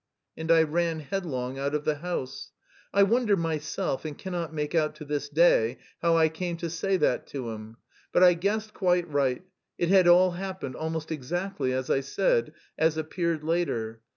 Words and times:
And 0.35 0.51
I 0.51 0.63
ran 0.63 1.01
headlong 1.01 1.59
out 1.59 1.75
of 1.75 1.85
the 1.85 1.97
house. 1.97 2.49
I 2.91 3.03
wonder 3.03 3.37
myself 3.37 4.03
and 4.03 4.17
cannot 4.17 4.51
make 4.51 4.73
out 4.73 4.95
to 4.95 5.05
this 5.05 5.29
day 5.29 5.77
how 6.01 6.17
I 6.17 6.27
came 6.27 6.57
to 6.57 6.71
say 6.71 6.97
that 6.97 7.27
to 7.27 7.51
him. 7.51 7.77
But 8.11 8.23
I 8.23 8.33
guessed 8.33 8.73
quite 8.73 9.07
right: 9.07 9.43
it 9.77 9.89
had 9.89 10.07
all 10.07 10.31
happened 10.31 10.75
almost 10.75 11.11
exactly 11.11 11.71
as 11.71 11.91
I 11.91 11.99
said, 11.99 12.51
as 12.79 12.97
appeared 12.97 13.43
later. 13.43 14.01